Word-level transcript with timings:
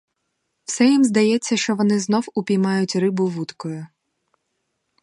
Все 0.65 0.85
їм 0.89 1.03
здається, 1.03 1.57
що 1.57 1.75
вони 1.75 1.99
знов 1.99 2.25
упіймають 2.35 2.95
рибу 2.95 3.27
вудкою. 3.27 3.87